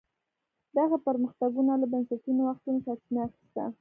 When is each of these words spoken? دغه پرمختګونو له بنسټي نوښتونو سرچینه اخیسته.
دغه 0.77 0.95
پرمختګونو 1.07 1.71
له 1.81 1.85
بنسټي 1.91 2.31
نوښتونو 2.37 2.79
سرچینه 2.85 3.21
اخیسته. 3.27 3.63